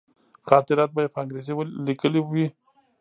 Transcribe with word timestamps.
خاطرات 0.47 0.89
به 0.95 1.01
یې 1.03 1.09
په 1.13 1.19
انګرېزي 1.23 1.53
لیکلي 1.87 2.21
وي. 2.23 2.47